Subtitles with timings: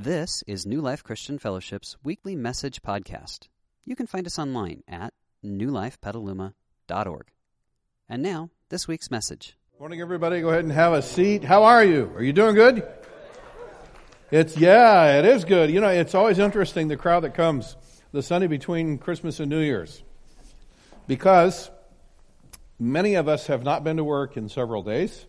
[0.00, 3.48] This is New Life Christian Fellowship's weekly message podcast.
[3.84, 5.12] You can find us online at
[5.44, 7.26] newlifepetaluma.org.
[8.08, 9.56] And now, this week's message.
[9.80, 10.40] Morning, everybody.
[10.40, 11.42] Go ahead and have a seat.
[11.42, 12.12] How are you?
[12.14, 12.86] Are you doing good?
[14.30, 15.68] It's, yeah, it is good.
[15.68, 17.76] You know, it's always interesting the crowd that comes
[18.12, 20.04] the Sunday between Christmas and New Year's.
[21.08, 21.72] Because
[22.78, 25.26] many of us have not been to work in several days.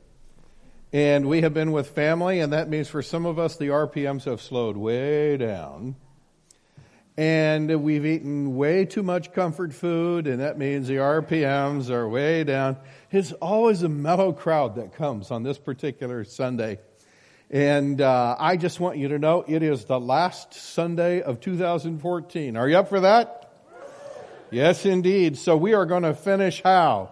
[0.91, 4.23] And we have been with family, and that means for some of us, the RPMs
[4.23, 5.95] have slowed way down.
[7.15, 12.43] And we've eaten way too much comfort food, and that means the RPMs are way
[12.43, 12.77] down.
[13.11, 16.79] It's always a mellow crowd that comes on this particular Sunday.
[17.51, 22.57] And uh, I just want you to know it is the last Sunday of 2014.
[22.57, 23.53] Are you up for that?
[24.49, 25.37] Yes, indeed.
[25.37, 27.11] So we are going to finish how?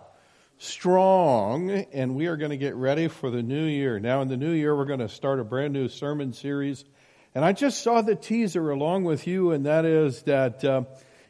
[0.58, 4.00] Strong, and we are going to get ready for the new year.
[4.00, 6.84] Now, in the new year, we're going to start a brand new sermon series.
[7.36, 10.84] And I just saw the teaser along with you, and that is that uh,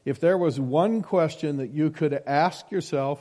[0.06, 3.20] if there was one question that you could ask yourself,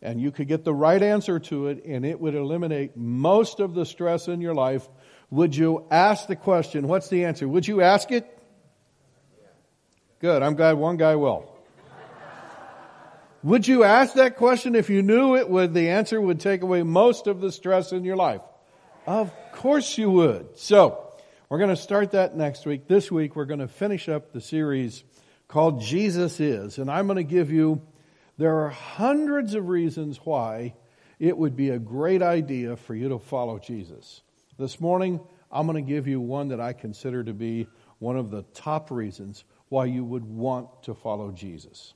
[0.00, 3.74] and you could get the right answer to it, and it would eliminate most of
[3.74, 4.88] the stress in your life,
[5.30, 6.86] would you ask the question?
[6.86, 7.48] What's the answer?
[7.48, 8.24] Would you ask it?
[10.20, 10.42] Good.
[10.42, 11.57] I'm glad one guy will.
[13.44, 16.82] Would you ask that question if you knew it would, the answer would take away
[16.82, 18.40] most of the stress in your life?
[19.06, 20.58] Of course you would.
[20.58, 21.08] So,
[21.48, 22.88] we're going to start that next week.
[22.88, 25.04] This week, we're going to finish up the series
[25.46, 26.78] called Jesus Is.
[26.78, 27.80] And I'm going to give you,
[28.38, 30.74] there are hundreds of reasons why
[31.20, 34.20] it would be a great idea for you to follow Jesus.
[34.58, 37.68] This morning, I'm going to give you one that I consider to be
[38.00, 41.94] one of the top reasons why you would want to follow Jesus.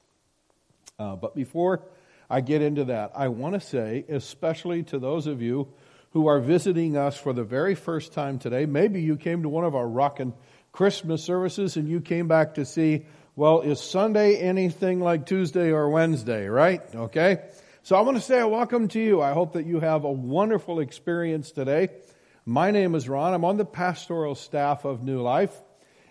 [0.99, 1.83] Uh, but before
[2.29, 5.69] I get into that, I want to say, especially to those of you
[6.11, 9.65] who are visiting us for the very first time today, maybe you came to one
[9.65, 10.35] of our rockin'
[10.71, 15.89] Christmas services and you came back to see, well, is Sunday anything like Tuesday or
[15.89, 16.83] Wednesday, right?
[16.95, 17.39] Okay?
[17.83, 19.21] So I want to say a welcome to you.
[19.21, 21.89] I hope that you have a wonderful experience today.
[22.45, 23.35] My name is Ron.
[23.35, 25.55] I'm on the pastoral staff of New Life.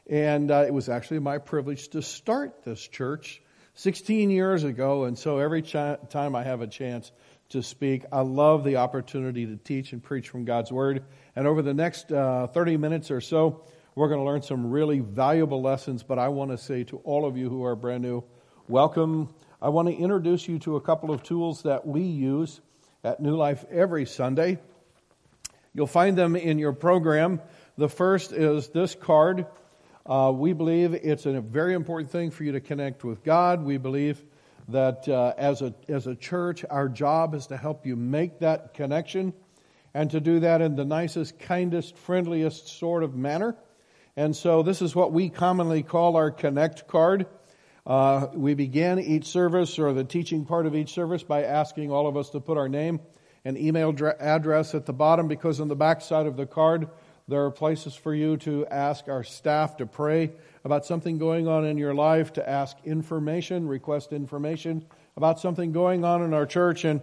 [0.10, 3.42] And uh, it was actually my privilege to start this church
[3.76, 5.74] 16 years ago, and so every ch-
[6.10, 7.12] time I have a chance
[7.50, 11.04] to speak, I love the opportunity to teach and preach from God's Word.
[11.36, 13.64] And over the next uh, 30 minutes or so,
[13.96, 16.04] we're going to learn some really valuable lessons.
[16.04, 18.24] But I want to say to all of you who are brand new,
[18.68, 19.34] welcome.
[19.62, 22.62] I want to introduce you to a couple of tools that we use
[23.04, 24.60] at New Life every Sunday.
[25.74, 27.42] You'll find them in your program.
[27.78, 29.46] The first is this card.
[30.12, 33.64] Uh, we believe it's a very important thing for you to connect with God.
[33.64, 34.22] We believe
[34.68, 38.74] that uh, as, a, as a church, our job is to help you make that
[38.74, 39.32] connection
[39.94, 43.56] and to do that in the nicest, kindest, friendliest sort of manner.
[44.18, 47.28] And so this is what we commonly call our Connect card.
[47.88, 52.06] Uh, we begin each service or the teaching part of each service by asking all
[52.06, 53.00] of us to put our name
[53.46, 56.90] and email address at the bottom because on the back side of the card
[57.28, 60.32] there are places for you to ask our staff to pray
[60.64, 66.04] about something going on in your life, to ask information, request information about something going
[66.04, 67.02] on in our church, and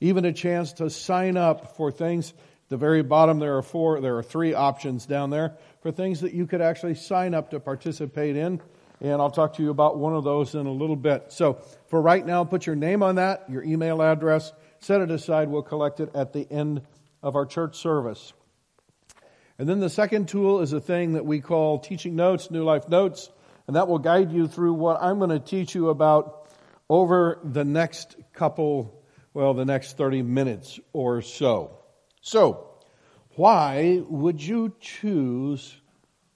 [0.00, 2.30] even a chance to sign up for things.
[2.30, 6.20] At the very bottom, there are four, there are three options down there for things
[6.20, 8.60] that you could actually sign up to participate in.
[9.00, 11.32] And I'll talk to you about one of those in a little bit.
[11.32, 11.54] So
[11.88, 15.48] for right now, put your name on that, your email address, set it aside.
[15.48, 16.82] We'll collect it at the end
[17.22, 18.34] of our church service.
[19.60, 22.88] And then the second tool is a thing that we call teaching notes, New Life
[22.88, 23.28] Notes,
[23.66, 26.50] and that will guide you through what I'm going to teach you about
[26.88, 29.04] over the next couple,
[29.34, 31.76] well, the next 30 minutes or so.
[32.22, 32.70] So,
[33.36, 35.76] why would you choose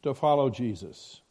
[0.02, 1.22] to follow Jesus?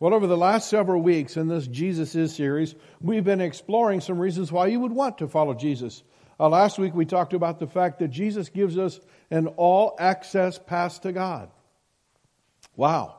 [0.00, 4.18] Well, over the last several weeks in this Jesus Is series, we've been exploring some
[4.18, 6.02] reasons why you would want to follow Jesus.
[6.38, 10.58] Uh, last week we talked about the fact that Jesus gives us an all access
[10.58, 11.50] pass to God.
[12.74, 13.16] Wow.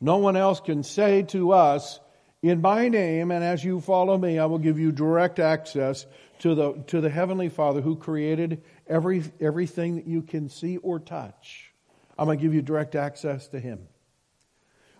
[0.00, 1.98] No one else can say to us,
[2.42, 6.06] in my name, and as you follow me, I will give you direct access
[6.40, 11.00] to the, to the Heavenly Father who created every, everything that you can see or
[11.00, 11.72] touch.
[12.18, 13.88] I'm going to give you direct access to Him.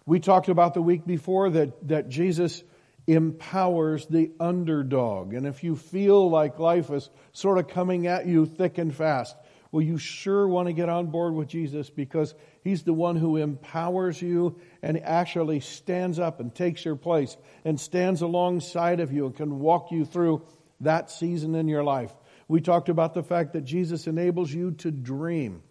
[0.06, 2.62] We talked about the week before that, that Jesus
[3.06, 5.32] empowers the underdog.
[5.32, 9.36] And if you feel like life is sort of coming at you thick and fast,
[9.70, 13.36] well, you sure want to get on board with Jesus because He's the one who
[13.36, 19.26] empowers you and actually stands up and takes your place and stands alongside of you
[19.26, 20.42] and can walk you through
[20.80, 22.12] that season in your life.
[22.48, 25.62] We talked about the fact that Jesus enables you to dream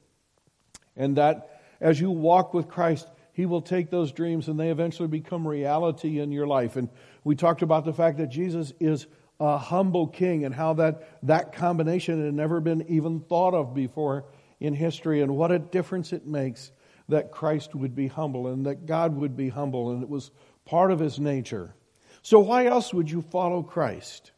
[0.95, 5.09] and that as you walk with Christ, He will take those dreams and they eventually
[5.09, 6.77] become reality in your life.
[6.77, 6.87] And
[7.25, 9.07] we talked about the fact that Jesus is
[9.41, 14.23] a humble king and how that, that combination had never been even thought of before
[14.61, 16.71] in history and what a difference it makes
[17.09, 20.31] that Christ would be humble and that God would be humble and it was
[20.63, 21.75] part of his nature.
[22.21, 24.31] So why else would you follow Christ?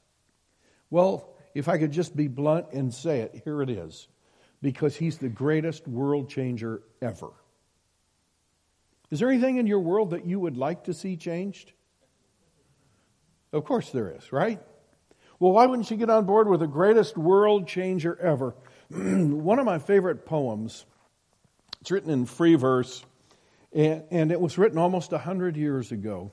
[0.89, 4.07] Well, if I could just be blunt and say it, here it is.
[4.59, 7.29] Because he's the greatest world changer ever.
[9.09, 11.71] Is there anything in your world that you would like to see changed?
[13.53, 14.61] Of course there is, right?
[15.39, 18.55] Well, why wouldn't you get on board with the greatest world changer ever?
[18.89, 20.85] One of my favorite poems,
[21.79, 23.05] it's written in free verse,
[23.73, 26.31] and, it was written almost 100 years ago.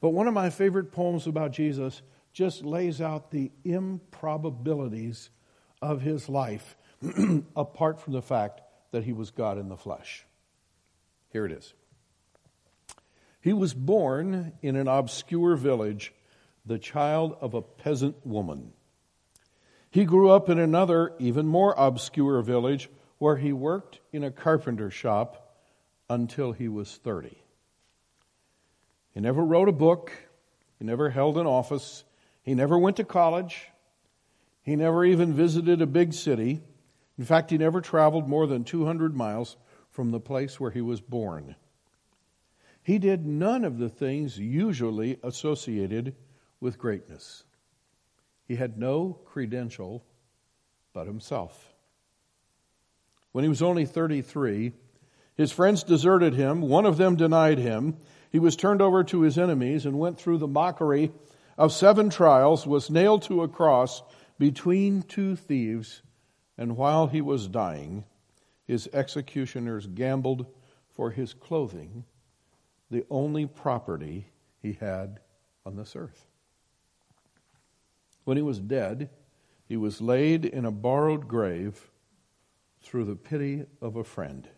[0.00, 2.02] But one of my favorite poems about Jesus
[2.32, 5.30] just lays out the improbabilities
[5.82, 6.76] of his life
[7.56, 8.60] apart from the fact
[8.92, 10.24] that he was God in the flesh.
[11.30, 11.74] Here it is.
[13.40, 16.12] He was born in an obscure village,
[16.66, 18.72] the child of a peasant woman.
[19.90, 24.90] He grew up in another, even more obscure village where he worked in a carpenter
[24.90, 25.56] shop
[26.10, 27.36] until he was 30.
[29.14, 30.12] He never wrote a book,
[30.78, 32.04] he never held an office,
[32.42, 33.68] he never went to college,
[34.62, 36.60] he never even visited a big city.
[37.16, 39.56] In fact, he never traveled more than 200 miles
[39.90, 41.56] from the place where he was born.
[42.82, 46.14] He did none of the things usually associated
[46.60, 47.44] with greatness.
[48.46, 50.04] He had no credential
[50.92, 51.74] but himself.
[53.32, 54.72] When he was only 33,
[55.36, 56.62] his friends deserted him.
[56.62, 57.98] One of them denied him.
[58.30, 61.12] He was turned over to his enemies and went through the mockery
[61.56, 64.02] of seven trials, was nailed to a cross
[64.38, 66.02] between two thieves,
[66.56, 68.04] and while he was dying,
[68.64, 70.46] his executioners gambled
[70.88, 72.04] for his clothing,
[72.90, 74.28] the only property
[74.60, 75.20] he had
[75.66, 76.26] on this earth.
[78.24, 79.10] When he was dead,
[79.66, 81.90] he was laid in a borrowed grave
[82.82, 84.48] through the pity of a friend.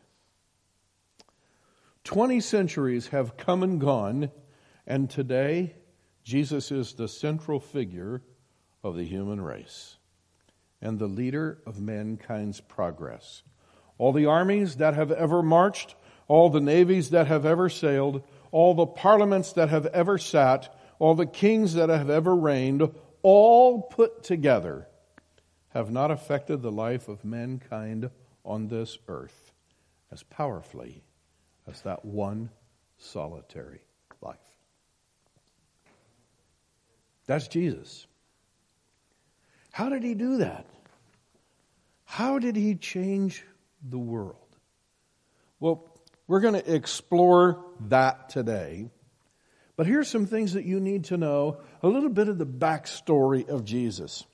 [2.05, 4.31] Twenty centuries have come and gone,
[4.87, 5.75] and today
[6.23, 8.23] Jesus is the central figure
[8.83, 9.97] of the human race
[10.81, 13.43] and the leader of mankind's progress.
[13.99, 15.95] All the armies that have ever marched,
[16.31, 18.23] all the navies that have ever sailed,
[18.53, 22.89] all the parliaments that have ever sat, all the kings that have ever reigned,
[23.23, 24.87] all put together,
[25.71, 28.11] have not affected the life of mankind
[28.45, 29.51] on this earth
[30.13, 31.03] as powerfully
[31.67, 32.49] as that one
[32.97, 33.81] solitary
[34.23, 34.37] life.
[37.27, 38.07] That's Jesus.
[39.73, 40.65] How did he do that?
[42.05, 43.45] How did he change
[43.83, 44.37] the world?
[45.59, 45.90] Well,
[46.31, 48.89] we're going to explore that today.
[49.75, 53.49] But here's some things that you need to know a little bit of the backstory
[53.49, 54.25] of Jesus.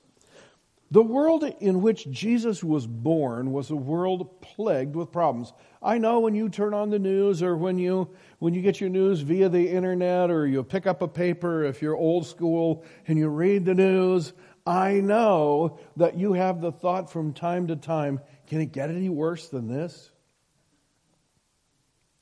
[0.91, 5.51] The world in which Jesus was born was a world plagued with problems.
[5.81, 8.91] I know when you turn on the news or when you, when you get your
[8.91, 13.17] news via the internet or you pick up a paper if you're old school and
[13.17, 14.33] you read the news,
[14.67, 19.09] I know that you have the thought from time to time, can it get any
[19.09, 20.11] worse than this?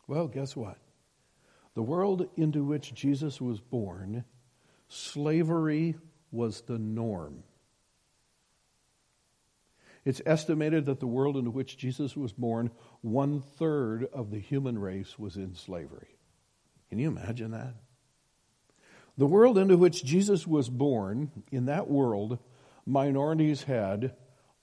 [0.07, 0.77] Well, guess what?
[1.73, 4.23] The world into which Jesus was born,
[4.87, 5.95] slavery
[6.31, 7.43] was the norm.
[10.05, 12.69] It's estimated that the world into which Jesus was born,
[13.01, 16.15] one third of the human race was in slavery.
[16.89, 17.73] Can you imagine that?
[19.17, 22.37] The world into which Jesus was born, in that world,
[22.85, 24.13] minorities had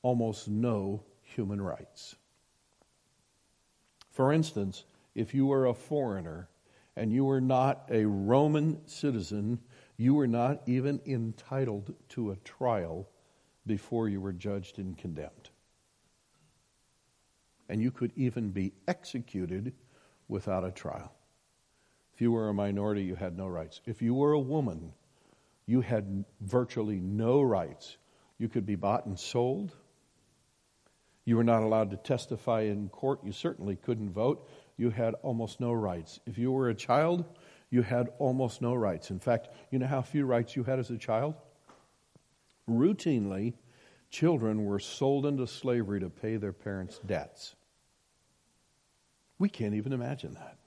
[0.02, 2.14] almost no human rights.
[4.11, 4.84] For instance,
[5.14, 6.49] if you were a foreigner
[6.97, 9.61] and you were not a Roman citizen,
[9.97, 13.09] you were not even entitled to a trial
[13.66, 15.50] before you were judged and condemned.
[17.69, 19.73] And you could even be executed
[20.28, 21.12] without a trial.
[22.14, 23.81] If you were a minority, you had no rights.
[23.87, 24.92] If you were a woman,
[25.66, 27.97] you had virtually no rights.
[28.38, 29.73] You could be bought and sold.
[31.25, 33.21] You were not allowed to testify in court.
[33.25, 36.20] You certainly couldn't vote you had almost no rights.
[36.26, 37.24] If you were a child,
[37.70, 39.10] you had almost no rights.
[39.10, 41.34] In fact, you know how few rights you had as a child?
[42.68, 43.54] Routinely,
[44.10, 47.54] children were sold into slavery to pay their parents' debts.
[49.38, 50.58] We can't even imagine that.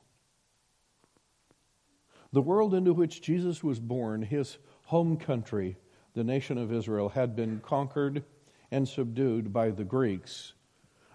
[2.34, 5.78] The world into which Jesus was born, his home country,
[6.16, 8.24] the nation of Israel, had been conquered
[8.72, 10.54] and subdued by the Greeks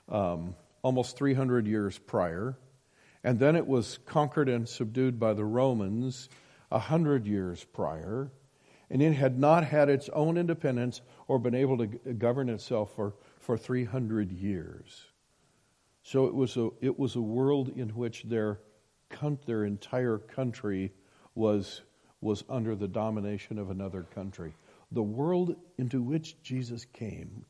[0.08, 2.56] um, almost 300 years prior
[3.22, 6.28] And then it was conquered and subdued by the Romans
[6.70, 8.30] a hundred years prior.
[8.88, 13.14] And it had not had its own independence or been able to govern itself for,
[13.38, 15.04] for 300 years.
[16.02, 18.60] So it was a, it was a world in which their,
[19.46, 20.92] their entire country
[21.34, 21.82] was,
[22.20, 24.54] was under the domination of another country.
[24.92, 27.44] The world into which Jesus came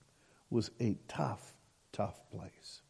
[0.50, 1.54] was a tough,
[1.92, 2.82] tough place.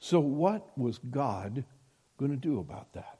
[0.00, 1.64] So, what was God
[2.18, 3.18] going to do about that?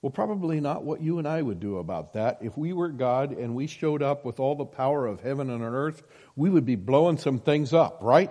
[0.00, 2.38] Well, probably not what you and I would do about that.
[2.40, 5.64] If we were God and we showed up with all the power of heaven and
[5.64, 6.04] earth,
[6.36, 8.30] we would be blowing some things up, right?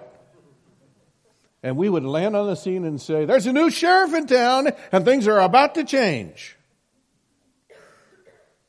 [1.62, 4.70] And we would land on the scene and say, There's a new sheriff in town
[4.94, 6.56] and things are about to change.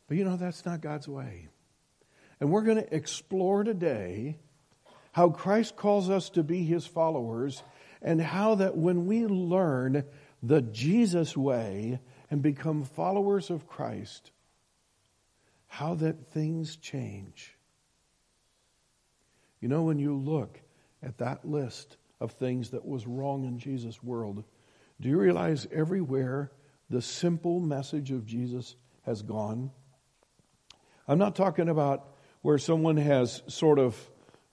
[0.09, 1.49] But you know, that's not God's way.
[2.41, 4.39] And we're going to explore today
[5.16, 7.62] how Christ calls us to be his followers,
[8.02, 10.04] and how that when we learn
[10.42, 11.99] the Jesus way
[12.30, 14.30] and become followers of Christ,
[15.68, 17.56] how that things change.
[19.62, 20.61] You know, when you look
[21.02, 24.44] at that list of things that was wrong in Jesus' world,
[25.00, 26.52] do you realize everywhere
[26.90, 29.70] the simple message of Jesus has gone?
[31.08, 32.06] I'm not talking about
[32.42, 33.99] where someone has sort of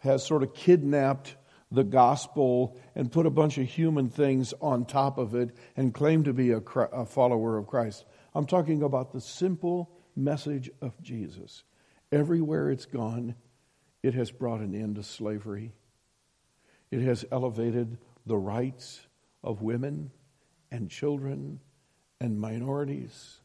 [0.04, 1.38] has sort of kidnapped
[1.72, 6.24] the gospel and put a bunch of human things on top of it and claim
[6.26, 8.06] to be a, a, follower of Christ.
[8.36, 11.64] I'm talking about the simple message of Jesus.
[12.12, 13.36] Everywhere it's gone,
[14.04, 15.72] it has brought an end to slavery.
[16.92, 19.08] It has elevated the rights
[19.42, 20.12] of women
[20.70, 21.62] and children
[22.20, 23.40] and minorities.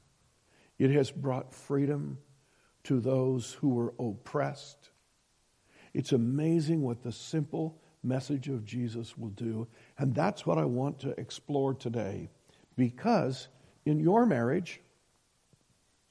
[0.79, 2.19] It has brought freedom
[2.85, 4.91] to those who were oppressed.
[5.95, 9.67] It's amazing what the simple message of Jesus will do.
[9.99, 12.31] And that's what I want to explore today.
[12.77, 13.49] Because
[13.85, 14.81] in your marriage,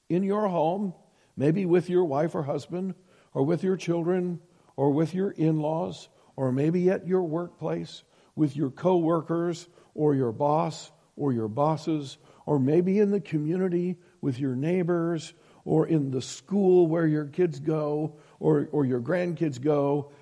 [0.08, 0.94] in your home,
[1.36, 2.94] maybe with your wife or husband,
[3.32, 4.40] or with your children,
[4.76, 8.02] or with your in laws, or maybe at your workplace,
[8.34, 12.16] with your coworkers, or your boss, or your bosses,
[12.46, 17.60] or maybe in the community with your neighbors, or in the school where your kids
[17.60, 20.12] go, or, or your grandkids go,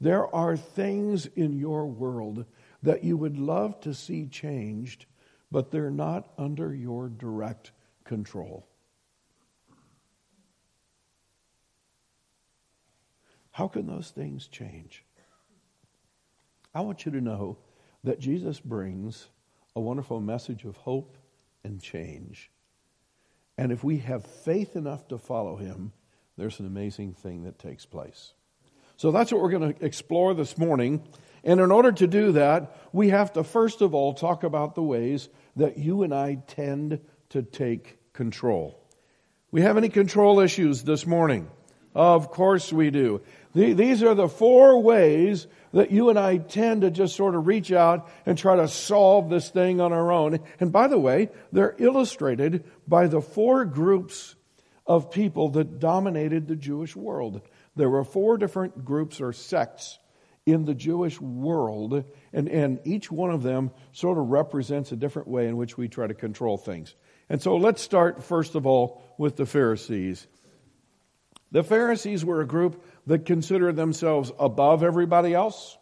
[0.00, 2.44] there are things in your world
[2.82, 5.06] that you would love to see changed,
[5.50, 7.72] but they're not under your direct
[8.04, 8.66] control.
[13.52, 15.04] How can those things change?
[16.74, 17.58] I want you to know
[18.02, 19.28] that Jesus brings
[19.76, 21.16] a wonderful message of hope
[21.62, 22.50] and change.
[23.58, 25.92] And if we have faith enough to follow him,
[26.36, 28.32] there's an amazing thing that takes place.
[28.96, 31.02] So that's what we're going to explore this morning.
[31.44, 34.82] And in order to do that, we have to first of all talk about the
[34.82, 38.78] ways that you and I tend to take control.
[39.50, 41.50] We have any control issues this morning?
[41.94, 43.20] Of course we do.
[43.54, 47.70] These are the four ways that you and I tend to just sort of reach
[47.70, 50.40] out and try to solve this thing on our own.
[50.58, 54.34] And by the way, they're illustrated by the four groups
[54.86, 57.40] of people that dominated the Jewish world.
[57.76, 59.98] There were four different groups or sects
[60.44, 65.28] in the Jewish world, and, and each one of them sort of represents a different
[65.28, 66.94] way in which we try to control things.
[67.28, 70.26] And so let's start, first of all, with the Pharisees.
[71.52, 75.76] The Pharisees were a group that considered themselves above everybody else.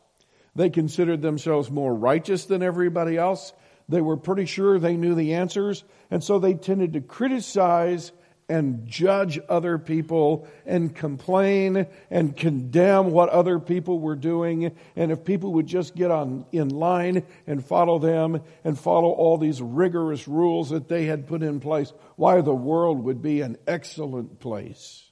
[0.55, 3.53] They considered themselves more righteous than everybody else.
[3.89, 8.13] They were pretty sure they knew the answers, and so they tended to criticize
[8.51, 14.77] and judge other people and complain and condemn what other people were doing.
[14.97, 19.39] And if people would just get on in line and follow them and follow all
[19.39, 23.57] these rigorous rules that they had put in place, why the world would be an
[23.69, 25.09] excellent place.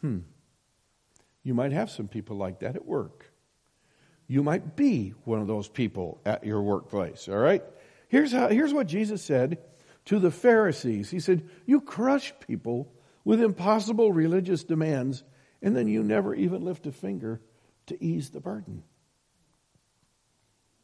[0.00, 0.20] Hmm.
[1.42, 3.30] You might have some people like that at work.
[4.26, 7.62] You might be one of those people at your workplace, all right?
[8.08, 9.58] Here's how here's what Jesus said
[10.06, 11.10] to the Pharisees.
[11.10, 12.92] He said, You crush people
[13.24, 15.22] with impossible religious demands,
[15.62, 17.40] and then you never even lift a finger
[17.86, 18.82] to ease the burden.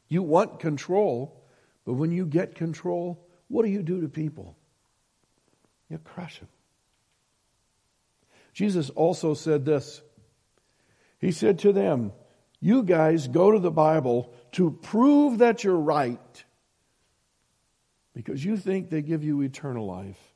[0.08, 1.44] You want control,
[1.84, 4.56] but when you get control, what do you do to people?
[5.88, 6.48] You crush them.
[8.52, 10.00] Jesus also said this.
[11.18, 12.12] He said to them,
[12.60, 16.44] You guys go to the Bible to prove that you're right
[18.16, 20.32] because you think they give you eternal life,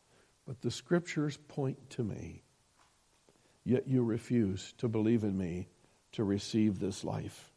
[0.47, 2.43] but the scriptures point to me.
[3.65, 5.67] Yet you refuse to believe in me
[6.13, 7.51] to receive this life.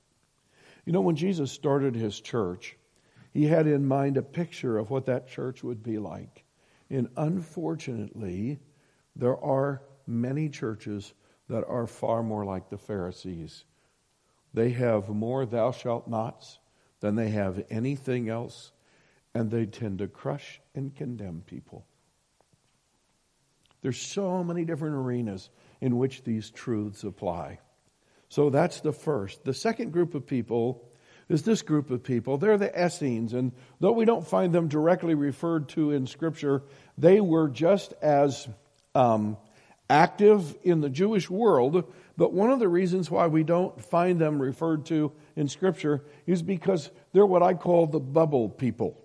[0.86, 2.78] You know, when Jesus started his church,
[3.34, 6.46] he had in mind a picture of what that church would be like.
[6.90, 8.60] And unfortunately,
[9.18, 11.14] there are many churches
[11.50, 13.66] that are far more like the Pharisees.
[14.54, 16.60] They have more thou shalt nots
[17.02, 18.72] than they have anything else,
[19.34, 21.86] and they tend to crush and condemn people.
[23.82, 25.50] There's so many different arenas
[25.82, 27.60] in which these truths apply.
[28.30, 29.44] So that's the first.
[29.44, 30.90] The second group of people
[31.30, 32.38] is this group of people.
[32.38, 36.64] They're the Essenes, and though we don't find them directly referred to in Scripture,
[36.98, 38.48] they were just as
[38.96, 39.38] um,
[39.90, 41.92] active in the Jewish world.
[42.18, 46.42] But one of the reasons why we don't find them referred to in Scripture is
[46.42, 49.03] because they're what I call the bubble people.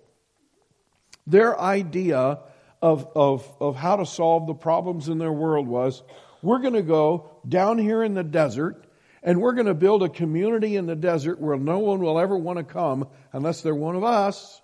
[1.29, 2.39] Their idea
[2.81, 6.01] of, of, of how to solve the problems in their world was
[6.41, 8.85] we're going to go down here in the desert
[9.21, 12.37] and we're going to build a community in the desert where no one will ever
[12.37, 14.61] want to come unless they're one of us.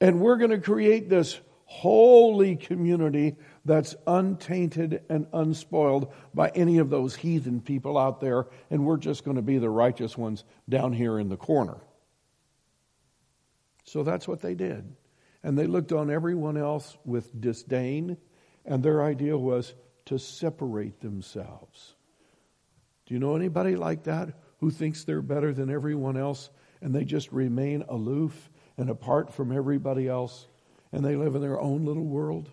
[0.00, 6.90] And we're going to create this holy community that's untainted and unspoiled by any of
[6.90, 8.46] those heathen people out there.
[8.70, 11.76] And we're just going to be the righteous ones down here in the corner.
[13.84, 14.96] So that's what they did.
[15.44, 18.16] And they looked on everyone else with disdain.
[18.64, 19.74] And their idea was
[20.06, 21.94] to separate themselves.
[23.06, 26.48] Do you know anybody like that who thinks they're better than everyone else
[26.80, 30.46] and they just remain aloof and apart from everybody else
[30.90, 32.50] and they live in their own little world?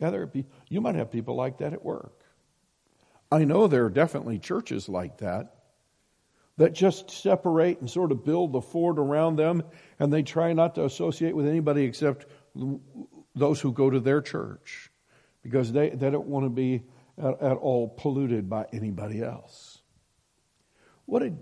[0.00, 2.24] Yeah, there be, you might have people like that at work.
[3.30, 5.59] I know there are definitely churches like that
[6.60, 9.62] that just separate and sort of build the fort around them
[9.98, 12.26] and they try not to associate with anybody except
[13.34, 14.90] those who go to their church
[15.42, 16.82] because they, they don't want to be
[17.16, 19.80] at, at all polluted by anybody else.
[21.06, 21.38] What, did,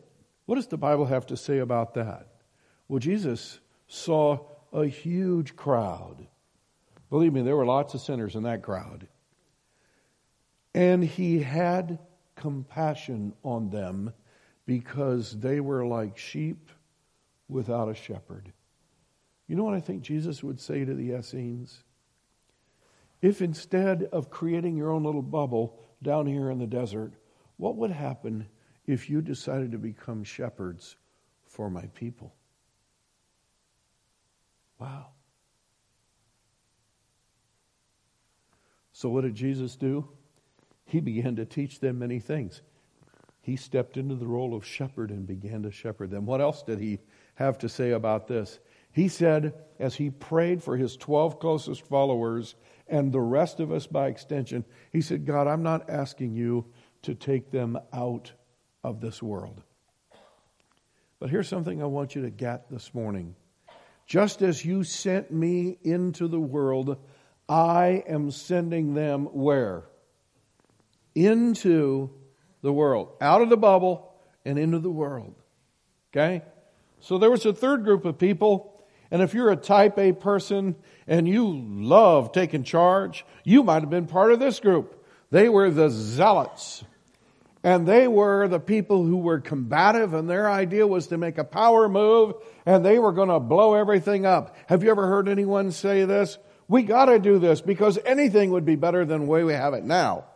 [0.47, 2.29] what does the Bible have to say about that?
[2.87, 3.59] Well, Jesus
[3.89, 4.39] saw
[4.73, 6.29] a huge crowd.
[7.11, 9.09] Believe me, there were lots of sinners in that crowd.
[10.75, 11.99] And he had
[12.37, 14.13] compassion on them
[14.69, 16.69] because they were like sheep
[17.49, 18.53] without a shepherd.
[19.47, 21.85] You know what I think Jesus would say to the Essenes?
[23.23, 27.15] If instead of creating your own little bubble down here in the desert,
[27.57, 28.47] what would happen
[28.87, 30.97] if you decided to become shepherds
[31.47, 32.35] for my people?
[34.79, 35.07] Wow.
[38.93, 40.11] So, what did Jesus do?
[40.85, 42.61] He began to teach them many things.
[43.49, 46.27] He stepped into the role of shepherd and began to shepherd them.
[46.27, 46.99] What else did he
[47.37, 48.59] have to say about this?
[48.93, 52.57] He said, as he prayed for his 12 closest followers,
[52.89, 54.67] and the rest of us by extension.
[54.93, 56.67] He said, God, I'm not asking you
[57.01, 58.33] to take them out
[58.85, 59.63] of this world.
[61.19, 63.35] But here's something I want you to get this morning.
[64.07, 66.99] Just as you sent me into the world,
[67.49, 69.85] I am sending them where?
[71.15, 72.11] Into
[72.63, 73.13] the world.
[73.21, 74.13] Out of the bubble
[74.45, 75.35] and into the world.
[76.13, 76.43] Okay?
[77.01, 78.79] So there was a third group of people
[79.11, 83.91] and if you're a type A person and you love taking charge, you might have
[83.91, 85.07] been part of this group.
[85.31, 86.85] They were the zealots.
[87.65, 91.45] And they were the people who were combative, and their idea was to make a
[91.45, 94.57] power move, and they were going to blow everything up.
[94.69, 96.39] Have you ever heard anyone say this?
[96.69, 99.75] We got to do this because anything would be better than the way we have
[99.75, 100.27] it now.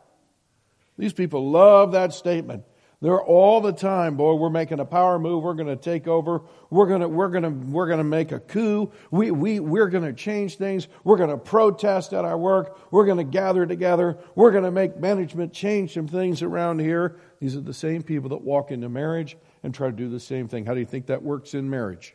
[1.02, 2.62] These people love that statement.
[3.00, 5.42] They're all the time, boy, we're making a power move.
[5.42, 6.42] We're going to take over.
[6.70, 8.92] We're going to, we're going to, we're going to make a coup.
[9.10, 10.86] We, we, we're going to change things.
[11.02, 12.78] We're going to protest at our work.
[12.92, 14.16] We're going to gather together.
[14.36, 17.16] We're going to make management change some things around here.
[17.40, 20.46] These are the same people that walk into marriage and try to do the same
[20.46, 20.64] thing.
[20.66, 22.14] How do you think that works in marriage?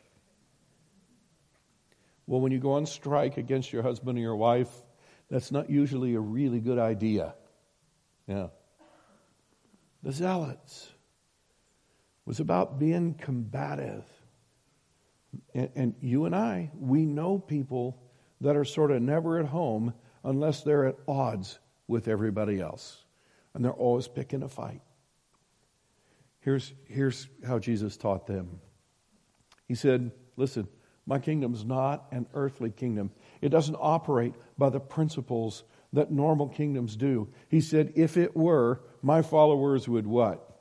[2.26, 4.71] Well, when you go on strike against your husband or your wife,
[5.30, 7.36] that's not usually a really good idea.
[8.28, 8.47] Yeah
[10.08, 10.88] the zealots
[12.24, 14.06] was about being combative.
[15.54, 18.02] And, and, you and I, we know people
[18.39, 19.93] that are sort of never at home
[20.24, 23.04] unless they're at odds with everybody else.
[23.54, 24.80] And they're always picking a fight.
[26.39, 28.62] Here's, here's how Jesus taught them
[29.67, 30.70] He said, Listen,
[31.06, 36.96] my kingdom's not an earthly kingdom, it doesn't operate by the principles that normal kingdoms
[36.96, 37.28] do.
[37.50, 40.60] He said, if it were, my followers would what?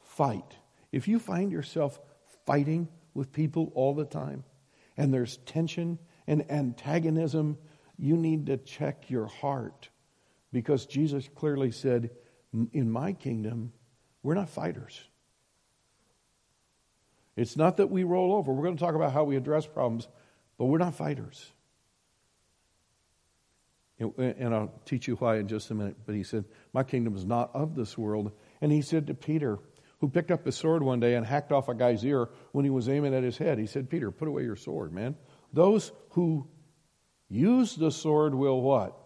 [0.00, 0.56] Fight.
[0.90, 2.00] If you find yourself
[2.46, 4.44] fighting with people all the time,
[4.96, 7.58] and there's tension and antagonism,
[7.98, 9.90] you need to check your heart.
[10.52, 12.10] Because Jesus clearly said,
[12.72, 13.72] in my kingdom,
[14.22, 14.98] we're not fighters.
[17.36, 18.52] It's not that we roll over.
[18.52, 20.08] We're going to talk about how we address problems,
[20.56, 21.52] but we're not fighters.
[23.98, 25.96] And I'll teach you why in just a minute.
[26.04, 28.32] But he said, My kingdom is not of this world.
[28.60, 29.58] And he said to Peter,
[30.00, 32.70] who picked up his sword one day and hacked off a guy's ear when he
[32.70, 35.16] was aiming at his head, he said, Peter, put away your sword, man.
[35.52, 36.46] Those who
[37.28, 38.98] use the sword will what?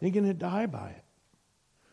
[0.00, 1.04] They're going to die by it.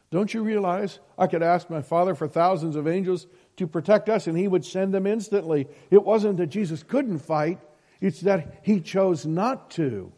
[0.10, 4.28] Don't you realize I could ask my Father for thousands of angels to protect us
[4.28, 5.68] and he would send them instantly?
[5.92, 7.60] It wasn't that Jesus couldn't fight,
[8.00, 10.14] it's that he chose not to.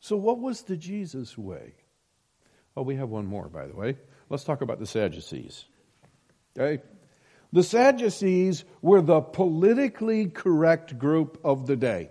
[0.00, 1.74] So, what was the Jesus way?
[2.76, 3.98] Oh, we have one more, by the way.
[4.30, 5.66] Let's talk about the Sadducees.
[6.58, 6.82] Okay?
[7.52, 12.10] The Sadducees were the politically correct group of the day.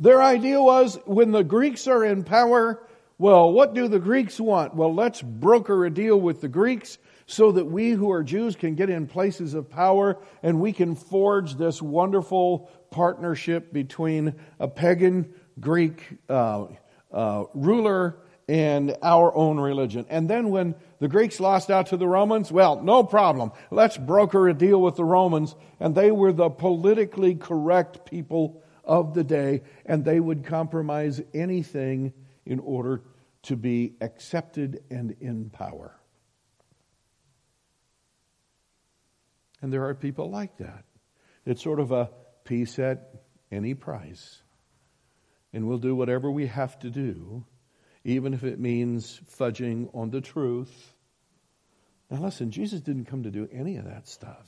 [0.00, 2.82] Their idea was when the Greeks are in power,
[3.18, 4.74] well, what do the Greeks want?
[4.74, 8.74] Well, let's broker a deal with the Greeks so that we who are Jews can
[8.74, 15.32] get in places of power and we can forge this wonderful partnership between a pagan
[15.60, 16.66] Greek uh,
[17.12, 20.06] uh, ruler and our own religion.
[20.08, 23.52] And then when the Greeks lost out to the Romans, well, no problem.
[23.70, 25.54] Let's broker a deal with the Romans.
[25.78, 32.12] And they were the politically correct people of the day, and they would compromise anything
[32.44, 33.02] in order
[33.42, 35.96] to be accepted and in power.
[39.60, 40.84] And there are people like that.
[41.46, 42.10] It's sort of a
[42.44, 44.41] peace at any price.
[45.52, 47.44] And we'll do whatever we have to do,
[48.04, 50.94] even if it means fudging on the truth.
[52.10, 54.46] Now, listen, Jesus didn't come to do any of that stuff.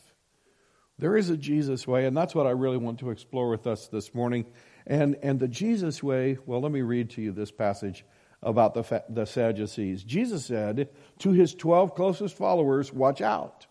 [0.98, 3.88] There is a Jesus way, and that's what I really want to explore with us
[3.88, 4.46] this morning.
[4.86, 8.04] And, and the Jesus way, well, let me read to you this passage
[8.42, 10.04] about the, the Sadducees.
[10.04, 10.88] Jesus said
[11.20, 13.66] to his 12 closest followers, Watch out.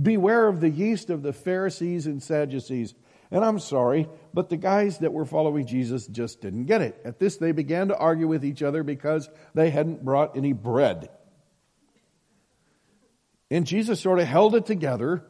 [0.00, 2.94] Beware of the yeast of the Pharisees and Sadducees.
[3.30, 7.00] And I'm sorry, but the guys that were following Jesus just didn't get it.
[7.04, 11.10] At this, they began to argue with each other because they hadn't brought any bread.
[13.50, 15.24] And Jesus sort of held it together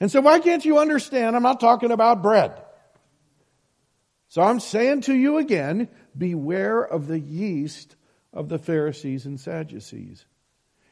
[0.00, 1.36] and said, Why can't you understand?
[1.36, 2.62] I'm not talking about bread.
[4.28, 7.96] So I'm saying to you again beware of the yeast
[8.32, 10.24] of the Pharisees and Sadducees.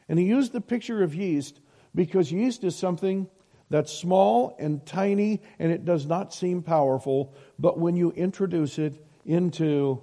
[0.07, 1.59] And he used the picture of yeast
[1.93, 3.27] because yeast is something
[3.75, 9.05] that's small and tiny and it does not seem powerful, but when you introduce it
[9.25, 10.01] into,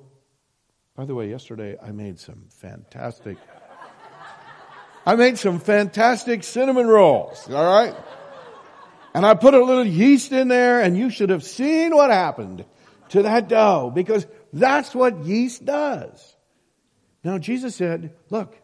[0.95, 3.39] by the way, yesterday I made some fantastic,
[5.07, 7.97] I made some fantastic cinnamon rolls, all right?
[9.15, 12.67] And I put a little yeast in there and you should have seen what happened
[13.09, 16.37] to that dough because that's what yeast does.
[17.25, 18.55] Now, Jesus said, Look,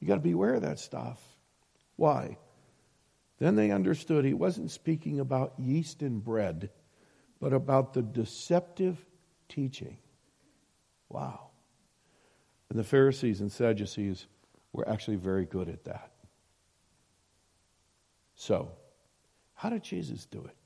[0.00, 1.20] you got to beware of that stuff.
[1.94, 2.36] Why?
[3.38, 6.70] Then they understood he wasn't speaking about yeast and bread,
[7.40, 9.04] but about the deceptive
[9.48, 9.98] teaching.
[11.08, 11.48] Wow.
[12.70, 14.26] And the Pharisees and Sadducees
[14.72, 16.10] were actually very good at that.
[18.34, 18.70] So,
[19.54, 20.56] how did Jesus do it?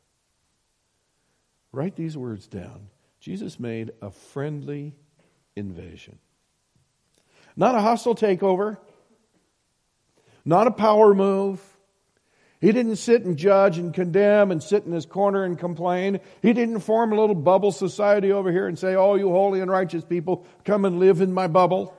[1.72, 2.88] Write these words down.
[3.20, 4.94] Jesus made a friendly
[5.54, 6.18] invasion.
[7.56, 8.78] Not a hostile takeover,
[10.44, 11.60] not a power move.
[12.60, 16.20] He didn't sit and judge and condemn and sit in his corner and complain.
[16.42, 19.70] He didn't form a little bubble society over here and say, Oh, you holy and
[19.70, 21.96] righteous people, come and live in my bubble.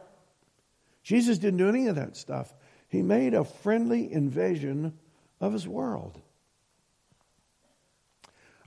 [1.03, 2.53] Jesus didn't do any of that stuff.
[2.87, 4.93] He made a friendly invasion
[5.39, 6.21] of his world.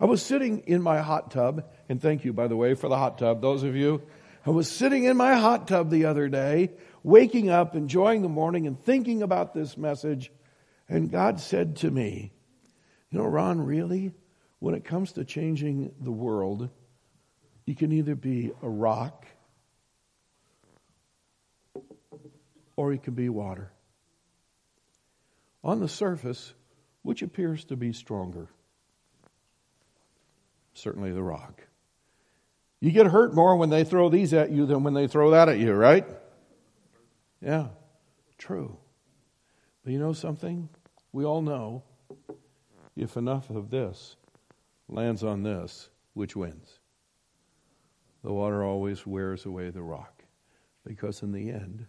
[0.01, 2.99] I was sitting in my hot tub, and thank you, by the way, for the
[2.99, 4.03] hot tub, those of you
[4.47, 8.67] I was sitting in my hot tub the other day, waking up, enjoying the morning,
[8.67, 10.31] and thinking about this message.
[10.89, 12.33] And God said to me,
[13.11, 14.13] You know, Ron, really,
[14.59, 16.69] when it comes to changing the world,
[17.67, 19.27] you can either be a rock
[22.77, 23.73] or you can be water.
[25.63, 26.53] On the surface,
[27.03, 28.49] which appears to be stronger?
[30.75, 31.63] Certainly the rock.
[32.81, 35.49] You get hurt more when they throw these at you than when they throw that
[35.49, 36.07] at you, right?
[37.41, 37.69] Yeah,
[38.37, 38.77] true.
[39.85, 40.71] But you know something?
[41.13, 41.83] We all know
[42.97, 44.17] if enough of this
[44.89, 46.81] lands on this, which wins?
[48.23, 50.25] The water always wears away the rock.
[50.87, 51.87] Because in the end,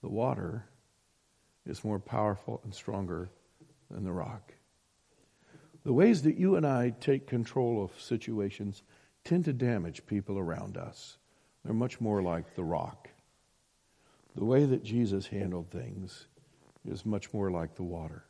[0.00, 0.66] the water
[1.66, 3.30] is more powerful and stronger
[3.90, 4.52] than the rock.
[5.84, 8.82] The ways that you and I take control of situations
[9.24, 11.18] tend to damage people around us.
[11.64, 13.08] They're much more like the rock.
[14.36, 16.26] The way that Jesus handled things
[16.88, 18.24] is much more like the water.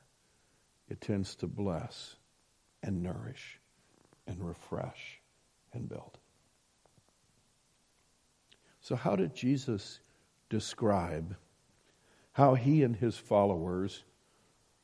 [0.88, 2.16] It tends to bless
[2.82, 3.58] and nourish
[4.26, 5.20] and refresh
[5.72, 6.18] and build.
[8.80, 10.00] So, how did Jesus
[10.50, 11.36] describe
[12.32, 14.04] how he and his followers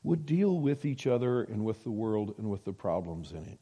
[0.03, 3.59] would deal with each other and with the world and with the problems in it?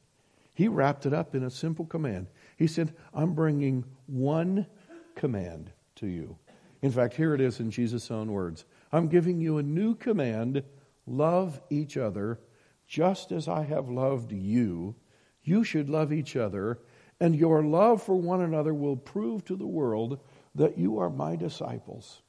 [0.54, 2.28] He wrapped it up in a simple command.
[2.56, 4.66] He said, I'm bringing one
[5.14, 6.36] command to you.
[6.82, 10.62] In fact, here it is in Jesus' own words I'm giving you a new command
[11.06, 12.40] love each other
[12.86, 14.96] just as I have loved you.
[15.42, 16.80] You should love each other,
[17.20, 20.18] and your love for one another will prove to the world
[20.54, 22.22] that you are my disciples.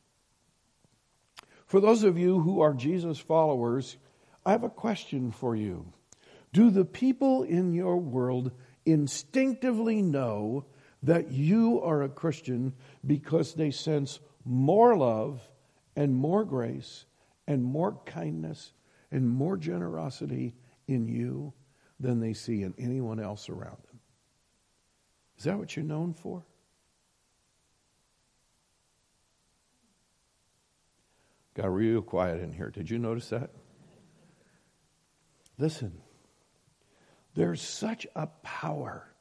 [1.65, 3.97] For those of you who are Jesus followers,
[4.45, 5.93] I have a question for you.
[6.51, 8.51] Do the people in your world
[8.85, 10.65] instinctively know
[11.03, 12.73] that you are a Christian
[13.05, 15.47] because they sense more love
[15.95, 17.05] and more grace
[17.47, 18.73] and more kindness
[19.11, 20.55] and more generosity
[20.87, 21.53] in you
[21.99, 23.99] than they see in anyone else around them.
[25.37, 26.43] Is that what you're known for?
[31.55, 32.69] Got real quiet in here.
[32.69, 33.49] Did you notice that?
[35.57, 36.01] Listen,
[37.35, 39.13] there's such a power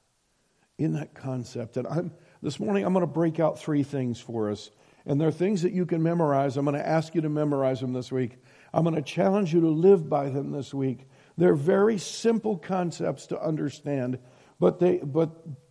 [0.79, 4.51] in that concept that I'm this morning I'm going to break out three things for
[4.51, 4.71] us.
[5.09, 6.59] And there are things that you can memorize.
[6.59, 8.37] I'm going to ask you to memorize them this week.
[8.75, 11.09] I'm going to challenge you to live by them this week.
[11.39, 14.19] They're very simple concepts to understand,
[14.61, 15.31] but they but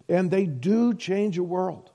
[0.10, 1.92] and they do change a world.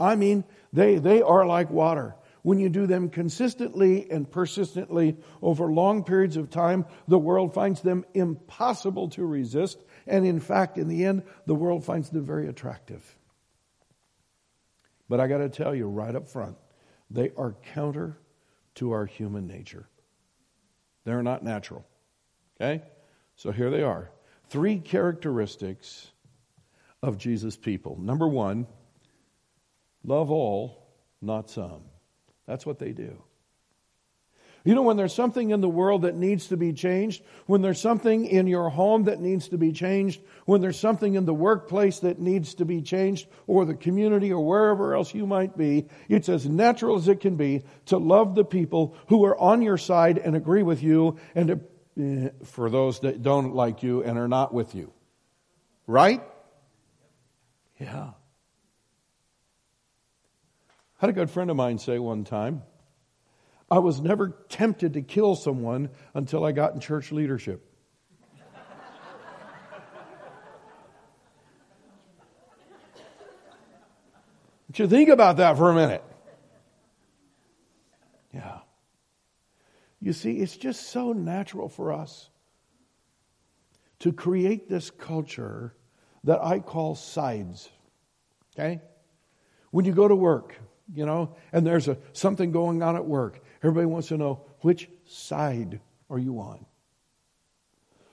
[0.00, 2.16] I mean, they they are like water.
[2.40, 7.82] When you do them consistently and persistently over long periods of time, the world finds
[7.82, 9.78] them impossible to resist.
[10.06, 13.04] And in fact, in the end, the world finds them very attractive.
[15.08, 16.56] But I got to tell you right up front,
[17.12, 18.18] they are counter
[18.76, 19.86] to our human nature.
[21.04, 21.84] They're not natural.
[22.60, 22.82] Okay?
[23.36, 24.10] So here they are.
[24.48, 26.10] Three characteristics
[27.02, 27.98] of Jesus' people.
[28.00, 28.66] Number one,
[30.04, 30.86] love all,
[31.20, 31.82] not some.
[32.46, 33.22] That's what they do.
[34.64, 37.80] You know, when there's something in the world that needs to be changed, when there's
[37.80, 41.98] something in your home that needs to be changed, when there's something in the workplace
[42.00, 46.28] that needs to be changed, or the community, or wherever else you might be, it's
[46.28, 50.18] as natural as it can be to love the people who are on your side
[50.18, 51.60] and agree with you, and to,
[52.00, 54.92] eh, for those that don't like you and are not with you.
[55.88, 56.22] Right?
[57.80, 58.10] Yeah.
[60.98, 62.62] had a good friend of mine say one time,
[63.72, 67.66] I was never tempted to kill someone until I got in church leadership.
[74.66, 76.04] But you think about that for a minute.
[78.34, 78.58] Yeah.
[80.02, 82.28] You see, it's just so natural for us
[84.00, 85.74] to create this culture
[86.24, 87.70] that I call sides.
[88.54, 88.82] Okay?
[89.70, 90.58] When you go to work,
[90.94, 94.88] you know, and there's a, something going on at work, Everybody wants to know which
[95.06, 96.66] side are you on?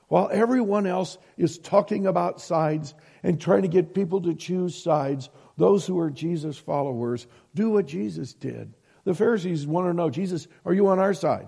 [0.07, 5.29] While everyone else is talking about sides and trying to get people to choose sides,
[5.57, 8.73] those who are Jesus followers do what Jesus did.
[9.03, 11.47] The Pharisees want to know, Jesus, are you on our side?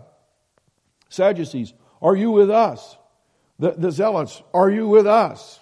[1.09, 2.97] Sadducees, are you with us?
[3.59, 5.59] The, the Zealots, are you with us?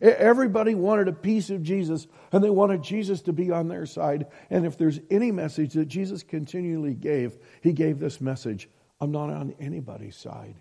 [0.00, 4.26] Everybody wanted a piece of Jesus and they wanted Jesus to be on their side.
[4.50, 8.68] And if there's any message that Jesus continually gave, he gave this message
[9.00, 10.56] I'm not on anybody's side.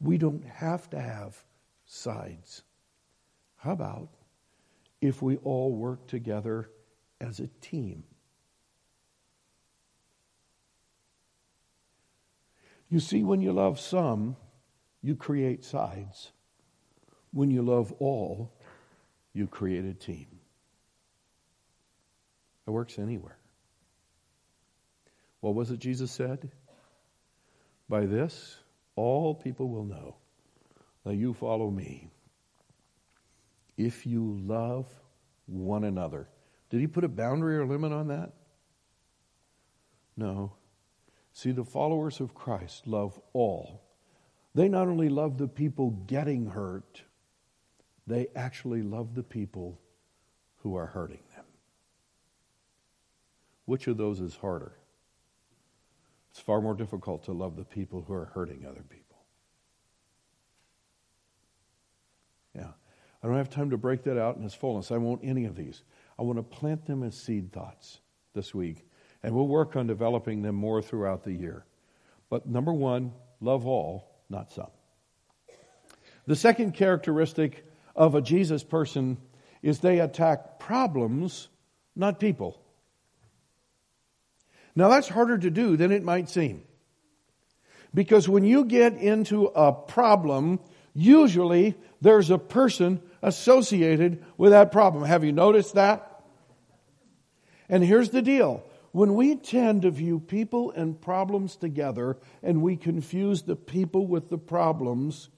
[0.00, 1.44] We don't have to have
[1.86, 2.62] sides.
[3.56, 4.08] How about
[5.00, 6.70] if we all work together
[7.20, 8.04] as a team?
[12.88, 14.36] You see, when you love some,
[15.02, 16.32] you create sides.
[17.32, 18.52] When you love all,
[19.32, 20.26] you create a team.
[22.66, 23.38] It works anywhere.
[25.40, 26.50] What was it Jesus said?
[27.88, 28.58] By this,
[28.96, 30.16] all people will know
[31.04, 32.10] that you follow me
[33.76, 34.86] if you love
[35.46, 36.28] one another.
[36.70, 38.32] Did he put a boundary or limit on that?
[40.16, 40.52] No.
[41.32, 43.80] See, the followers of Christ love all.
[44.54, 47.02] They not only love the people getting hurt,
[48.08, 49.78] they actually love the people
[50.62, 51.44] who are hurting them.
[53.66, 54.72] Which of those is harder?
[56.30, 59.18] It's far more difficult to love the people who are hurting other people.
[62.54, 62.70] Yeah.
[63.22, 64.90] I don't have time to break that out in its fullness.
[64.90, 65.82] I won't any of these.
[66.18, 68.00] I want to plant them as seed thoughts
[68.34, 68.86] this week,
[69.22, 71.64] and we'll work on developing them more throughout the year.
[72.30, 74.70] But number one, love all, not some.
[76.26, 77.64] The second characteristic
[77.98, 79.18] of a Jesus person
[79.60, 81.48] is they attack problems,
[81.96, 82.62] not people.
[84.76, 86.62] Now, that's harder to do than it might seem.
[87.92, 90.60] Because when you get into a problem,
[90.94, 95.04] usually there's a person associated with that problem.
[95.04, 96.22] Have you noticed that?
[97.68, 98.62] And here's the deal.
[98.92, 104.30] When we tend to view people and problems together and we confuse the people with
[104.30, 105.30] the problems,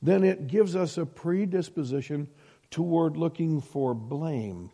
[0.00, 2.28] then it gives us a predisposition
[2.70, 4.70] toward looking for blame.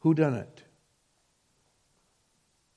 [0.00, 0.64] Who done it?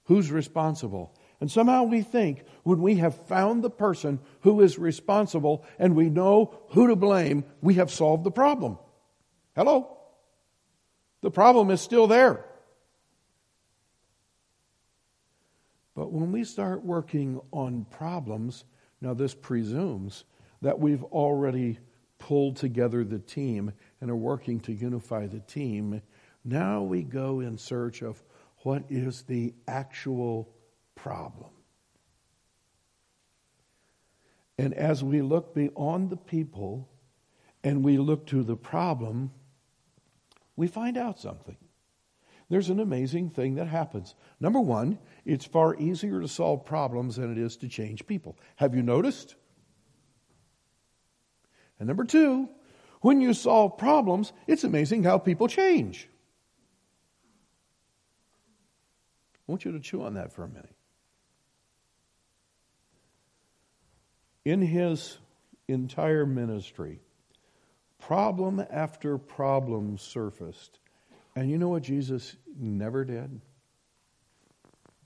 [0.05, 1.17] Who's responsible?
[1.41, 6.09] And somehow we think when we have found the person who is responsible and we
[6.09, 8.77] know who to blame, we have solved the problem.
[9.55, 9.97] Hello?
[11.21, 12.45] The problem is still there.
[15.95, 18.65] But when we start working on problems,
[19.01, 20.25] now this presumes
[20.65, 21.77] that we've already
[22.17, 26.01] pulled together the team and are working to unify the team.
[26.43, 28.23] Now we go in search of
[28.63, 30.49] what is the actual
[30.95, 31.51] problem.
[34.57, 36.89] And as we look beyond the people
[37.63, 39.29] and we look to the problem,
[40.55, 41.57] we find out something.
[42.49, 44.15] There's an amazing thing that happens.
[44.39, 48.35] Number one, it's far easier to solve problems than it is to change people.
[48.55, 49.35] Have you noticed?
[51.79, 52.49] And number two,
[53.01, 56.09] when you solve problems, it's amazing how people change.
[59.47, 60.75] I want you to chew on that for a minute.
[64.43, 65.17] In his
[65.67, 66.99] entire ministry,
[67.99, 70.79] problem after problem surfaced.
[71.35, 73.41] And you know what Jesus never did?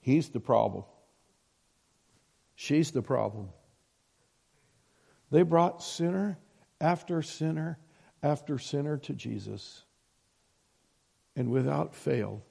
[0.00, 0.84] He's the problem.
[2.54, 3.48] She's the problem.
[5.30, 6.38] They brought sinner
[6.80, 7.78] after sinner
[8.22, 9.84] after sinner to Jesus.
[11.36, 12.42] And without fail,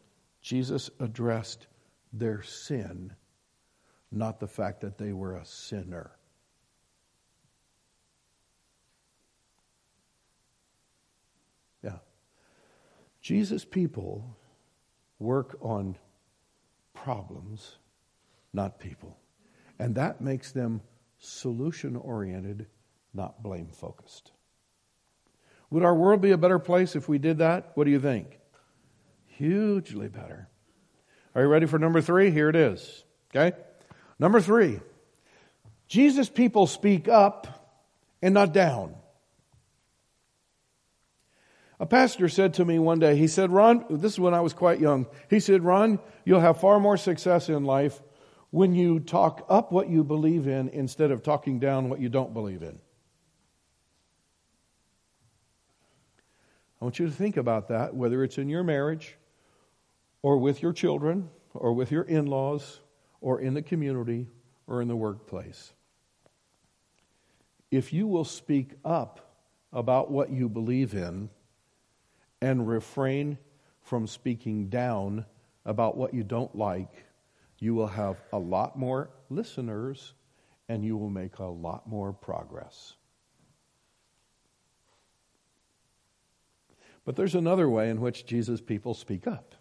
[0.41, 1.67] Jesus addressed
[2.11, 3.13] their sin,
[4.11, 6.11] not the fact that they were a sinner.
[11.83, 11.97] Yeah.
[13.21, 14.37] Jesus' people
[15.19, 15.97] work on
[16.93, 17.77] problems,
[18.53, 19.17] not people.
[19.77, 20.81] And that makes them
[21.19, 22.67] solution oriented,
[23.13, 24.31] not blame focused.
[25.69, 27.71] Would our world be a better place if we did that?
[27.75, 28.39] What do you think?
[29.27, 30.49] Hugely better.
[31.35, 32.31] Are you ready for number three?
[32.31, 33.03] Here it is.
[33.35, 33.55] Okay?
[34.17, 34.79] Number three
[35.87, 37.75] Jesus' people speak up
[38.21, 38.95] and not down.
[41.79, 44.53] A pastor said to me one day, he said, Ron, this is when I was
[44.53, 45.07] quite young.
[45.29, 48.01] He said, Ron, you'll have far more success in life
[48.51, 52.33] when you talk up what you believe in instead of talking down what you don't
[52.33, 52.79] believe in.
[56.81, 59.17] I want you to think about that, whether it's in your marriage
[60.21, 62.79] or with your children or with your in laws
[63.21, 64.27] or in the community
[64.67, 65.73] or in the workplace.
[67.71, 69.35] If you will speak up
[69.71, 71.29] about what you believe in,
[72.41, 73.37] and refrain
[73.81, 75.25] from speaking down
[75.65, 77.05] about what you don't like,
[77.59, 80.13] you will have a lot more listeners
[80.69, 82.95] and you will make a lot more progress.
[87.09, 89.55] But there's another way in which Jesus' people speak up.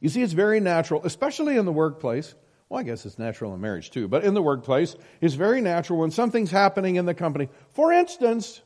[0.00, 2.34] You see, it's very natural, especially in the workplace.
[2.68, 6.00] Well, I guess it's natural in marriage too, but in the workplace, it's very natural
[6.00, 7.48] when something's happening in the company.
[7.70, 8.60] For instance,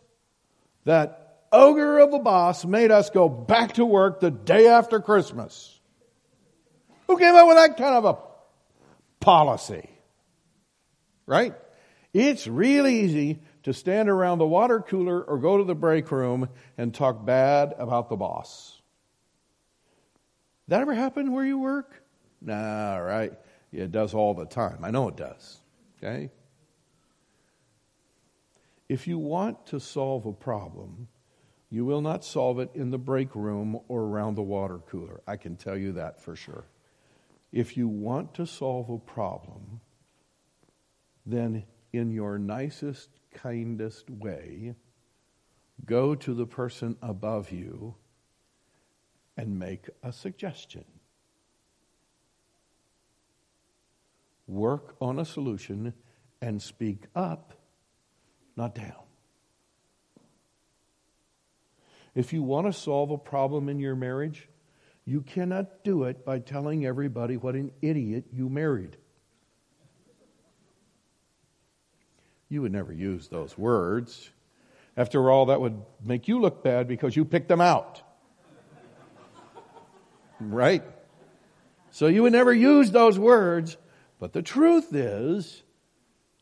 [0.84, 5.78] that ogre of a boss made us go back to work the day after Christmas.
[7.06, 8.18] Who came up with that kind of a
[9.24, 9.88] policy?
[11.24, 11.54] Right?
[12.12, 16.48] It's really easy to stand around the water cooler or go to the break room
[16.76, 18.80] and talk bad about the boss.
[20.68, 22.02] That ever happen where you work?
[22.40, 23.32] Nah, right.
[23.70, 24.84] Yeah, it does all the time.
[24.84, 25.60] I know it does.
[25.98, 26.30] Okay?
[28.88, 31.08] If you want to solve a problem,
[31.70, 35.22] you will not solve it in the break room or around the water cooler.
[35.26, 36.66] I can tell you that for sure.
[37.50, 39.80] If you want to solve a problem,
[41.24, 44.74] then in your nicest, kindest way,
[45.84, 47.94] go to the person above you
[49.36, 50.84] and make a suggestion.
[54.46, 55.94] Work on a solution
[56.40, 57.54] and speak up,
[58.56, 59.02] not down.
[62.14, 64.48] If you want to solve a problem in your marriage,
[65.04, 68.96] you cannot do it by telling everybody what an idiot you married.
[72.52, 74.30] You would never use those words.
[74.94, 78.02] After all, that would make you look bad because you picked them out.
[80.38, 80.82] right?
[81.90, 83.78] So you would never use those words.
[84.20, 85.62] But the truth is,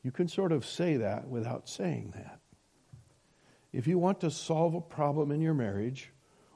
[0.03, 2.41] you can sort of say that without saying that.
[3.73, 6.11] If you want to solve a problem in your marriage,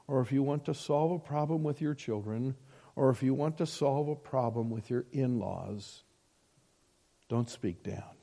[0.05, 2.55] or if you want to solve a problem with your children,
[2.97, 6.03] or if you want to solve a problem with your in laws,
[7.29, 8.14] don't speak down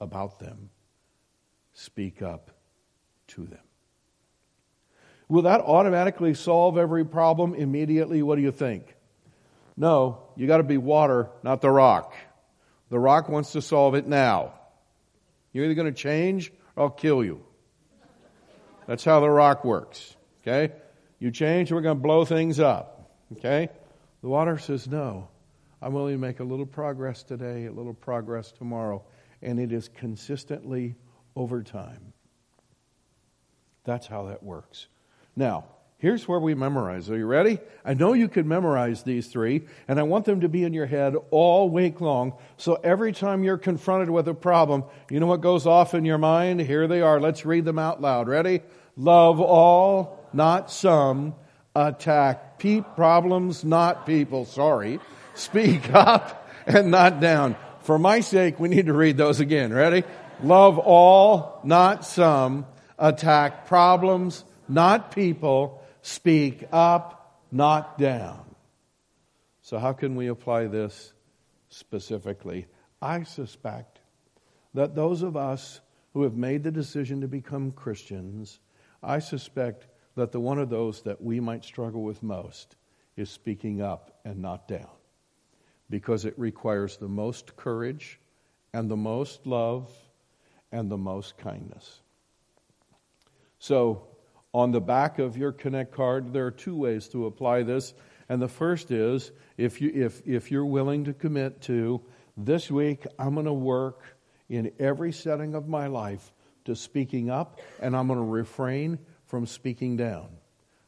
[0.00, 0.70] about them.
[1.74, 2.50] Speak up
[3.28, 3.60] to them.
[5.28, 8.22] Will that automatically solve every problem immediately?
[8.22, 8.94] What do you think?
[9.76, 12.14] No, you got to be water, not the rock.
[12.88, 14.54] The rock wants to solve it now.
[15.52, 17.44] You're either going to change or I'll kill you.
[18.86, 20.14] That's how the rock works.
[20.42, 20.72] Okay?
[21.18, 23.10] You change, we're going to blow things up.
[23.36, 23.68] Okay?
[24.22, 25.28] The water says, no.
[25.82, 29.04] I'm willing to make a little progress today, a little progress tomorrow.
[29.42, 30.96] And it is consistently
[31.34, 32.12] over time.
[33.84, 34.88] That's how that works.
[35.36, 35.64] Now,
[35.98, 37.08] here's where we memorize.
[37.10, 37.58] Are you ready?
[37.84, 40.86] I know you can memorize these three, and I want them to be in your
[40.86, 42.34] head all week long.
[42.56, 46.18] So every time you're confronted with a problem, you know what goes off in your
[46.18, 46.60] mind?
[46.60, 47.20] Here they are.
[47.20, 48.28] Let's read them out loud.
[48.28, 48.62] Ready?
[48.96, 51.34] Love all, not some.
[51.74, 54.46] Attack pe- problems, not people.
[54.46, 54.98] Sorry.
[55.34, 57.56] Speak up and not down.
[57.86, 59.72] For my sake, we need to read those again.
[59.72, 60.02] Ready?
[60.42, 62.66] Love all, not some.
[62.98, 65.80] Attack problems, not people.
[66.02, 68.44] Speak up, not down.
[69.62, 71.12] So, how can we apply this
[71.68, 72.66] specifically?
[73.00, 74.00] I suspect
[74.74, 75.80] that those of us
[76.12, 78.58] who have made the decision to become Christians,
[79.00, 82.74] I suspect that the one of those that we might struggle with most
[83.16, 84.95] is speaking up and not down
[85.90, 88.18] because it requires the most courage
[88.72, 89.90] and the most love
[90.72, 92.00] and the most kindness.
[93.58, 94.08] So,
[94.52, 97.92] on the back of your Connect card, there are two ways to apply this.
[98.28, 102.00] And the first is if, you, if, if you're willing to commit to
[102.36, 104.02] this week, I'm going to work
[104.48, 106.32] in every setting of my life
[106.64, 110.28] to speaking up, and I'm going to refrain from speaking down.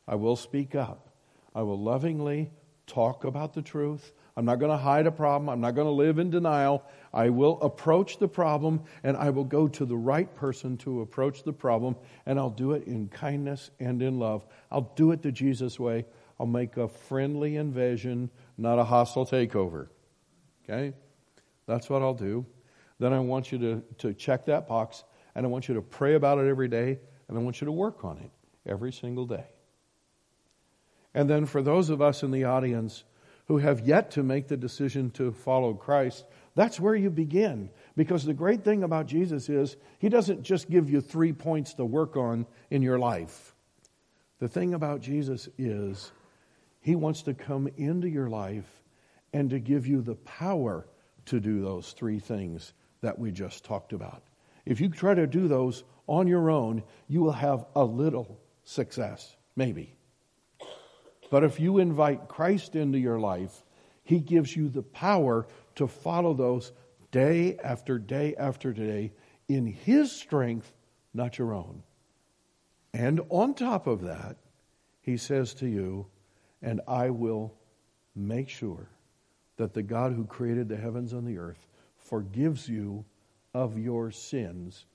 [0.07, 1.11] I will speak up.
[1.55, 2.51] I will lovingly
[2.86, 4.12] talk about the truth.
[4.39, 5.49] I'm not going to hide a problem.
[5.49, 6.84] I'm not going to live in denial.
[7.12, 11.43] I will approach the problem and I will go to the right person to approach
[11.43, 14.47] the problem and I'll do it in kindness and in love.
[14.70, 16.07] I'll do it the Jesus way.
[16.39, 19.89] I'll make a friendly invasion, not a hostile takeover.
[20.62, 20.95] Okay?
[21.66, 22.47] That's what I'll do.
[23.01, 25.03] Then I want you to, to check that box
[25.34, 27.72] and I want you to pray about it every day and I want you to
[27.72, 28.30] work on it
[28.70, 29.47] every single day.
[31.12, 33.03] And then for those of us in the audience
[33.49, 36.24] who have yet to make the decision to follow Christ,
[36.55, 37.70] that's where you begin.
[37.96, 41.84] Because the great thing about Jesus is he doesn't just give you three points to
[41.84, 43.55] work on in your life.
[44.38, 46.12] The thing about Jesus is
[46.80, 48.68] he wants to come into your life
[49.32, 50.86] and to give you the power
[51.26, 54.22] to do those three things that we just talked about.
[54.66, 59.36] If you try to do those on your own, you will have a little success,
[59.57, 59.97] maybe.
[61.30, 63.64] But if you invite Christ into your life,
[64.02, 66.72] He gives you the power to follow those
[67.10, 69.12] day after day after day
[69.48, 70.72] in His strength,
[71.14, 71.82] not your own.
[72.94, 74.36] And on top of that,
[75.00, 76.06] He says to you,
[76.62, 77.54] and I will
[78.14, 78.88] make sure
[79.56, 81.66] that the God who created the heavens and the earth
[81.96, 83.04] forgives you
[83.54, 84.86] of your sins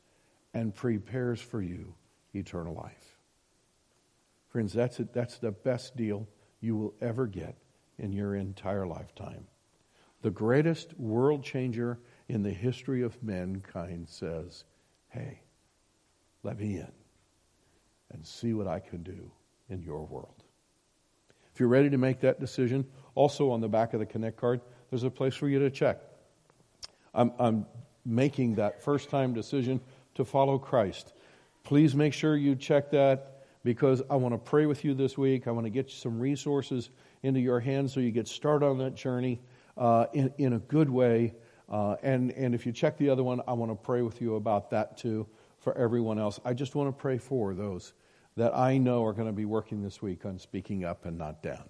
[0.54, 1.94] and prepares for you
[2.34, 3.13] eternal life.
[4.54, 5.12] Friends, that's, it.
[5.14, 6.28] that's the best deal
[6.62, 7.58] you will ever get
[7.98, 9.48] in your entire lifetime.
[10.22, 11.98] The greatest world changer
[12.30, 14.64] in the history of mankind says,
[15.10, 15.42] Hey,
[16.44, 16.92] let me in
[18.12, 19.32] and see what I can do
[19.70, 20.44] in your world.
[21.52, 22.86] If you're ready to make that decision,
[23.16, 26.00] also on the back of the Connect card, there's a place for you to check.
[27.16, 27.66] I'm, I'm
[28.06, 29.82] making that first time decision
[30.14, 31.14] to follow Christ.
[31.64, 33.33] Please make sure you check that
[33.64, 35.48] because I want to pray with you this week.
[35.48, 36.90] I want to get some resources
[37.24, 39.40] into your hands so you get started on that journey
[39.78, 41.34] uh, in, in a good way.
[41.70, 44.36] Uh, and, and if you check the other one, I want to pray with you
[44.36, 45.26] about that too
[45.60, 46.40] for everyone else.
[46.44, 47.94] I just want to pray for those
[48.36, 51.42] that I know are going to be working this week on speaking up and not
[51.42, 51.70] down.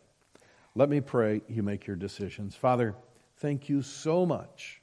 [0.76, 2.56] Let me pray you make your decisions.
[2.56, 2.96] Father,
[3.38, 4.82] thank you so much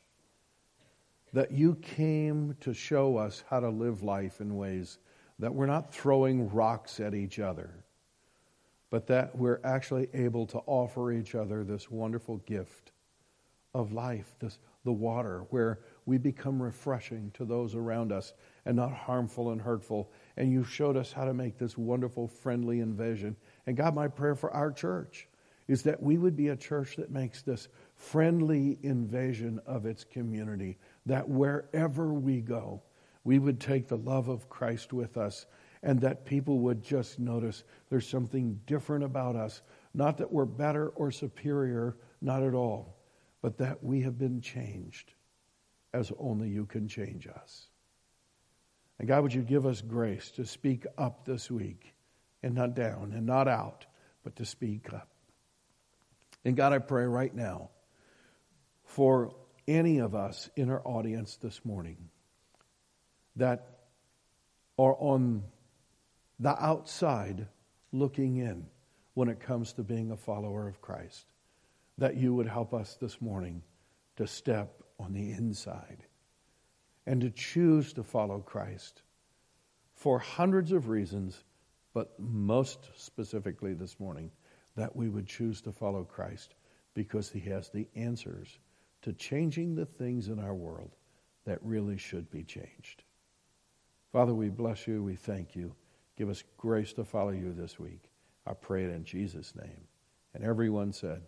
[1.32, 4.98] that you came to show us how to live life in ways
[5.40, 7.70] that we're not throwing rocks at each other,
[8.90, 12.92] but that we're actually able to offer each other this wonderful gift
[13.74, 18.32] of life, this, the water, where we become refreshing to those around us
[18.66, 20.10] and not harmful and hurtful.
[20.36, 23.36] And you showed us how to make this wonderful, friendly invasion.
[23.66, 25.28] And God, my prayer for our church
[25.68, 30.76] is that we would be a church that makes this friendly invasion of its community,
[31.06, 32.82] that wherever we go,
[33.24, 35.46] we would take the love of Christ with us,
[35.82, 39.62] and that people would just notice there's something different about us.
[39.94, 42.96] Not that we're better or superior, not at all,
[43.42, 45.14] but that we have been changed
[45.92, 47.66] as only you can change us.
[48.98, 51.94] And God, would you give us grace to speak up this week
[52.42, 53.86] and not down and not out,
[54.22, 55.08] but to speak up.
[56.44, 57.70] And God, I pray right now
[58.84, 59.34] for
[59.68, 61.96] any of us in our audience this morning
[63.36, 63.80] that
[64.78, 65.42] are on
[66.38, 67.46] the outside
[67.92, 68.66] looking in
[69.14, 71.26] when it comes to being a follower of Christ,
[71.98, 73.62] that you would help us this morning
[74.16, 76.04] to step on the inside
[77.06, 79.02] and to choose to follow Christ
[79.94, 81.44] for hundreds of reasons,
[81.92, 84.30] but most specifically this morning,
[84.76, 86.54] that we would choose to follow Christ
[86.94, 88.58] because he has the answers
[89.02, 90.96] to changing the things in our world
[91.44, 93.02] that really should be changed.
[94.12, 95.02] Father, we bless you.
[95.02, 95.74] We thank you.
[96.16, 98.10] Give us grace to follow you this week.
[98.46, 99.86] I pray it in Jesus' name.
[100.34, 101.22] And everyone said,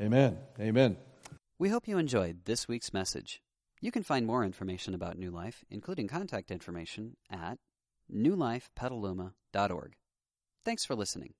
[0.00, 0.38] Amen.
[0.58, 0.96] Amen.
[1.58, 3.42] We hope you enjoyed this week's message.
[3.80, 7.58] You can find more information about New Life, including contact information, at
[8.14, 9.92] newlifepetaluma.org.
[10.64, 11.34] Thanks for listening.